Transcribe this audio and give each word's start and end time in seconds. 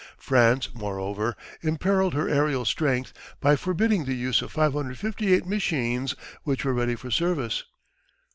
France, 0.17 0.69
moreover, 0.73 1.35
imperilled 1.61 2.15
her 2.15 2.27
aerial 2.27 2.65
strength 2.65 3.13
by 3.39 3.55
forbidding 3.55 4.05
the 4.05 4.15
use 4.15 4.41
of 4.41 4.51
558 4.51 5.45
machines 5.45 6.15
which 6.41 6.65
were 6.65 6.73
ready 6.73 6.95
for 6.95 7.11
service. 7.11 7.65